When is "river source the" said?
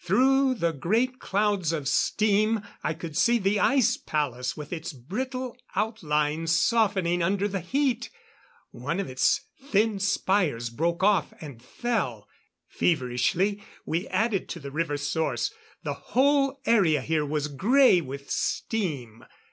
14.72-15.94